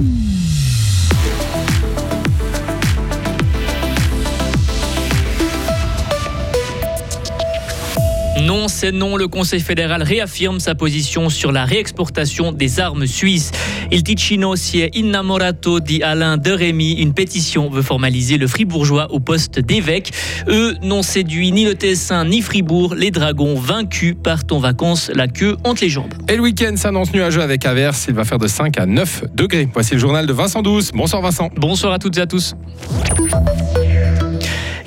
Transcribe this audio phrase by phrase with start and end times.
[0.00, 0.29] Mm-hmm.
[8.80, 9.18] C'est non.
[9.18, 13.52] Le Conseil fédéral réaffirme sa position sur la réexportation des armes suisses.
[13.90, 16.92] Il Ticino si est innamorato dit Alain de Rémy.
[16.92, 20.12] Une pétition veut formaliser le fribourgeois au poste d'évêque.
[20.48, 22.94] Eux n'ont séduit ni le Tessin ni Fribourg.
[22.94, 26.14] Les dragons vaincus partent en vacances la queue entre les jambes.
[26.26, 28.06] Et le week-end s'annonce nuageux avec averse.
[28.08, 29.68] Il va faire de 5 à 9 degrés.
[29.74, 30.90] Voici le journal de Vincent Douce.
[30.94, 31.50] Bonsoir Vincent.
[31.56, 32.54] Bonsoir à toutes et à tous.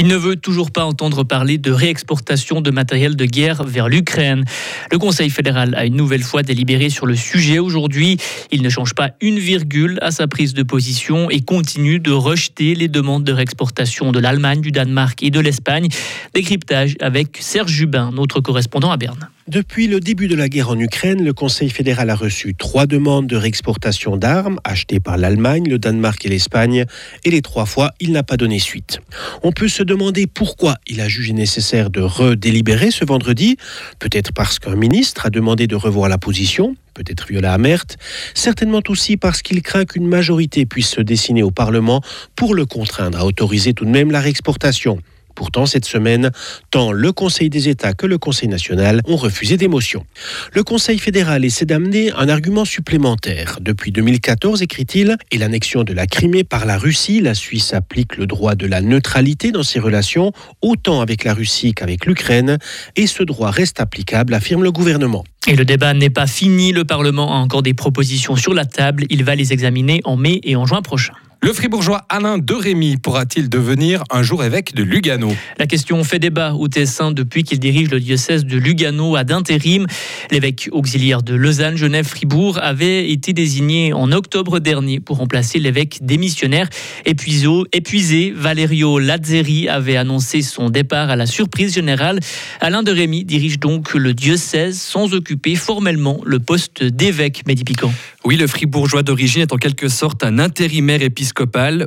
[0.00, 4.46] Il ne veut toujours pas entendre parler de réexportation de matériel de guerre vers l'Ukraine.
[4.90, 8.16] Le Conseil fédéral a une nouvelle fois délibéré sur le sujet aujourd'hui.
[8.50, 12.74] Il ne change pas une virgule à sa prise de position et continue de rejeter
[12.74, 15.88] les demandes de réexportation de l'Allemagne, du Danemark et de l'Espagne.
[16.32, 19.28] Décryptage avec Serge Jubin, notre correspondant à Berne.
[19.48, 23.26] Depuis le début de la guerre en Ukraine, le Conseil fédéral a reçu trois demandes
[23.26, 26.84] de réexportation d'armes achetées par l'Allemagne, le Danemark et l'Espagne,
[27.24, 29.00] et les trois fois, il n'a pas donné suite.
[29.42, 33.56] On peut se demander pourquoi il a jugé nécessaire de redélibérer ce vendredi,
[33.98, 37.86] peut-être parce qu'un ministre a demandé de revoir la position, peut-être Viola Amert,
[38.32, 42.02] certainement aussi parce qu'il craint qu'une majorité puisse se dessiner au Parlement
[42.36, 45.00] pour le contraindre à autoriser tout de même la réexportation.
[45.34, 46.30] Pourtant, cette semaine,
[46.70, 50.04] tant le Conseil des États que le Conseil national ont refusé des motions.
[50.52, 53.58] Le Conseil fédéral essaie d'amener un argument supplémentaire.
[53.60, 58.26] Depuis 2014, écrit-il, et l'annexion de la Crimée par la Russie, la Suisse applique le
[58.26, 62.58] droit de la neutralité dans ses relations, autant avec la Russie qu'avec l'Ukraine,
[62.96, 65.24] et ce droit reste applicable, affirme le gouvernement.
[65.46, 69.04] Et le débat n'est pas fini, le Parlement a encore des propositions sur la table,
[69.10, 71.14] il va les examiner en mai et en juin prochain.
[71.42, 75.34] Le fribourgeois Alain de Rémy pourra-t-il devenir un jour évêque de Lugano?
[75.58, 79.86] La question fait débat au Tessin depuis qu'il dirige le diocèse de Lugano à d'intérim.
[80.30, 86.00] L'évêque auxiliaire de Lausanne, Genève, Fribourg avait été désigné en octobre dernier pour remplacer l'évêque
[86.02, 86.68] démissionnaire
[87.06, 87.48] épuisé.
[87.72, 88.34] épuisé.
[88.36, 92.20] Valerio Lazzeri avait annoncé son départ à la surprise générale.
[92.60, 97.94] Alain de Rémy dirige donc le diocèse sans occuper formellement le poste d'évêque médipiquant.
[98.26, 101.29] Oui, le fribourgeois d'origine est en quelque sorte un intérimaire épiscopal.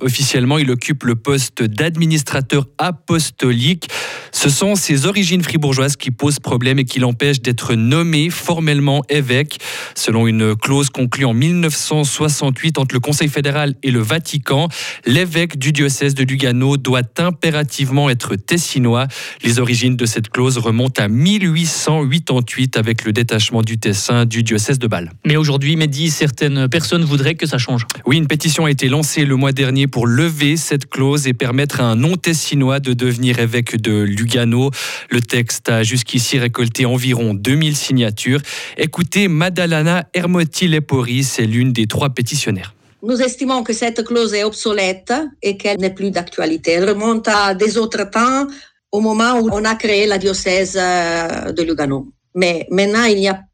[0.00, 3.88] Officiellement, il occupe le poste d'administrateur apostolique.
[4.32, 9.58] Ce sont ses origines fribourgeoises qui posent problème et qui l'empêchent d'être nommé formellement évêque.
[9.94, 14.68] Selon une clause conclue en 1968 entre le Conseil fédéral et le Vatican,
[15.06, 19.06] l'évêque du diocèse de Lugano doit impérativement être tessinois.
[19.42, 24.78] Les origines de cette clause remontent à 1888 avec le détachement du Tessin du diocèse
[24.78, 25.12] de Bâle.
[25.26, 27.86] Mais aujourd'hui, Mehdi, certaines personnes voudraient que ça change.
[28.06, 31.80] Oui, une pétition a été lancée le mois dernier pour lever cette clause et permettre
[31.80, 34.72] à un non-tessinois de devenir évêque de Lugano.
[35.08, 38.40] Le texte a jusqu'ici récolté environ 2000 signatures.
[38.76, 42.74] Écoutez Madalana Hermotti-Lepori, c'est l'une des trois pétitionnaires.
[43.04, 46.72] Nous estimons que cette clause est obsolète et qu'elle n'est plus d'actualité.
[46.72, 48.48] Elle remonte à des autres temps,
[48.90, 52.08] au moment où on a créé la diocèse euh, de Lugano.
[52.34, 53.44] Mais maintenant, il n'y a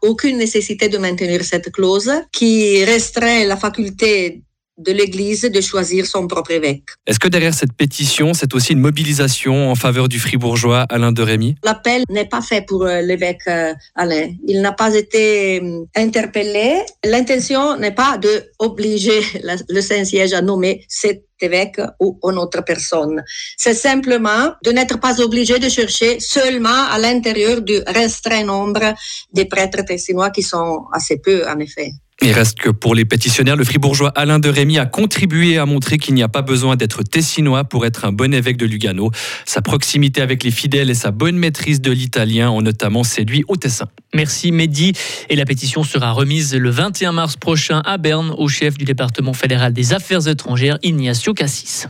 [0.00, 4.42] aucune nécessité de maintenir cette clause qui restreint la faculté
[4.78, 6.84] de l'Église de choisir son propre évêque.
[7.06, 11.22] Est-ce que derrière cette pétition, c'est aussi une mobilisation en faveur du fribourgeois Alain de
[11.22, 14.28] Rémy L'appel n'est pas fait pour euh, l'évêque euh, Alain.
[14.46, 16.80] Il n'a pas été euh, interpellé.
[17.04, 19.20] L'intention n'est pas de obliger
[19.68, 23.22] le Saint-Siège à nommer cet évêque ou une autre personne.
[23.56, 28.94] C'est simplement de n'être pas obligé de chercher seulement à l'intérieur du restreint nombre
[29.32, 31.92] des prêtres tessinois qui sont assez peu, en effet.
[32.26, 35.96] Il reste que pour les pétitionnaires, le fribourgeois Alain de Rémy a contribué à montrer
[35.96, 39.12] qu'il n'y a pas besoin d'être tessinois pour être un bon évêque de Lugano.
[39.44, 43.54] Sa proximité avec les fidèles et sa bonne maîtrise de l'italien ont notamment séduit au
[43.54, 43.86] Tessin.
[44.12, 44.92] Merci Mehdi.
[45.28, 49.32] Et la pétition sera remise le 21 mars prochain à Berne au chef du département
[49.32, 51.86] fédéral des affaires étrangères, Ignacio Cassis.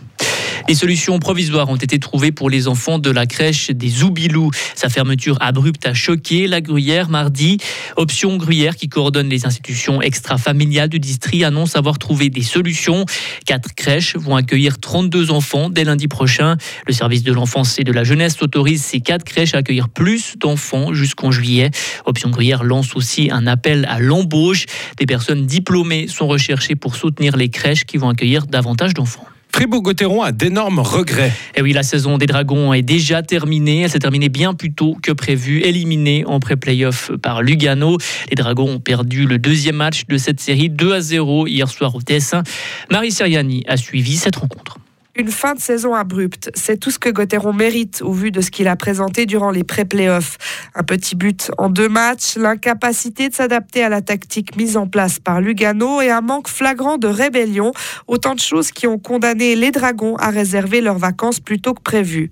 [0.67, 4.51] Des solutions provisoires ont été trouvées pour les enfants de la crèche des Zoubilous.
[4.75, 7.59] Sa fermeture abrupte a choqué la Gruyère mardi.
[7.95, 13.07] Option Gruyère, qui coordonne les institutions extra-familiales du district, annonce avoir trouvé des solutions.
[13.45, 16.57] Quatre crèches vont accueillir 32 enfants dès lundi prochain.
[16.89, 20.37] Le service de l'enfance et de la jeunesse autorise ces quatre crèches à accueillir plus
[20.37, 21.71] d'enfants jusqu'en juillet.
[22.07, 24.67] Option Gruyère lance aussi un appel à l'embauche.
[24.99, 29.29] Des personnes diplômées sont recherchées pour soutenir les crèches qui vont accueillir davantage d'enfants.
[29.57, 31.33] Fribourg-Gotteron a d'énormes regrets.
[31.55, 33.81] Et oui, la saison des Dragons est déjà terminée.
[33.81, 37.97] Elle s'est terminée bien plus tôt que prévu, éliminée en pré-playoff par Lugano.
[38.29, 41.95] Les Dragons ont perdu le deuxième match de cette série 2 à 0 hier soir
[41.95, 42.43] au Tessin.
[42.91, 44.77] Marie Seriani a suivi cette rencontre.
[45.19, 48.51] Une fin de saison abrupte, c'est tout ce que Gauthieron mérite au vu de ce
[48.51, 50.37] qu'il a présenté durant les pré-playoffs.
[50.75, 55.19] Un petit but en deux matchs, l'incapacité de s'adapter à la tactique mise en place
[55.19, 57.73] par Lugano et un manque flagrant de rébellion,
[58.09, 61.81] autant de choses qui ont condamné les Dragons à réserver leurs vacances plus tôt que
[61.81, 62.31] prévu.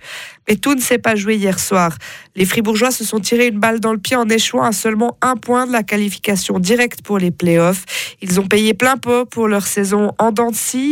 [0.48, 1.96] Mais tout ne s'est pas joué hier soir.
[2.36, 5.36] Les Fribourgeois se sont tirés une balle dans le pied en échouant à seulement un
[5.36, 7.84] point de la qualification directe pour les playoffs.
[8.22, 10.50] Ils ont payé plein pot pour leur saison en dents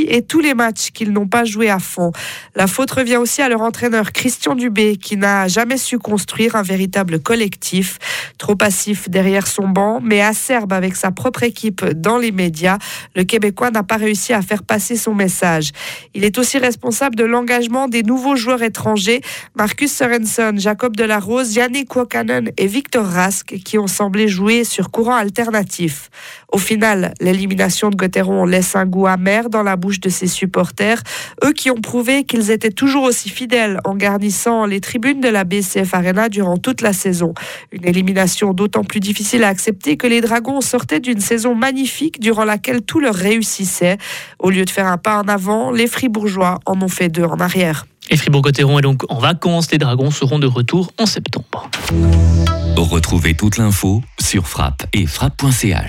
[0.08, 2.12] et tous les matchs qu'ils n'ont pas joués à fond.
[2.54, 6.62] La faute revient aussi à leur entraîneur Christian Dubé qui n'a jamais su construire un
[6.62, 7.99] véritable collectif.
[8.38, 12.78] Trop passif derrière son banc, mais acerbe avec sa propre équipe dans les médias,
[13.14, 15.70] le Québécois n'a pas réussi à faire passer son message.
[16.14, 19.20] Il est aussi responsable de l'engagement des nouveaux joueurs étrangers
[19.56, 25.14] Marcus Sorensen, Jacob Delarose, Yannick Wakanen et Victor Rask qui ont semblé jouer sur courant
[25.14, 26.10] alternatif.
[26.50, 31.02] Au final, l'élimination de Gauthieron laisse un goût amer dans la bouche de ses supporters,
[31.44, 35.44] eux qui ont prouvé qu'ils étaient toujours aussi fidèles en garnissant les tribunes de la
[35.44, 37.34] BCF Arena durant toute la saison.
[37.72, 42.44] Une élimination d'autant plus difficile à accepter que les Dragons sortaient d'une saison magnifique durant
[42.44, 43.98] laquelle tout leur réussissait.
[44.38, 47.40] Au lieu de faire un pas en avant, les Fribourgeois en ont fait deux en
[47.40, 47.86] arrière.
[48.10, 49.70] Et Fribourg-Gotteron est donc en vacances.
[49.70, 51.70] Les Dragons seront de retour en septembre.
[52.76, 55.81] Retrouvez toute l'info sur frappe et frappe.ch.